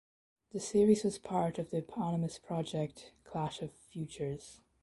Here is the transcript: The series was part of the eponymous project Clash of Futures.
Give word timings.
The 0.51 0.59
series 0.59 1.03
was 1.03 1.19
part 1.19 1.59
of 1.59 1.69
the 1.69 1.77
eponymous 1.77 2.39
project 2.39 3.11
Clash 3.23 3.61
of 3.61 3.69
Futures. 3.71 4.59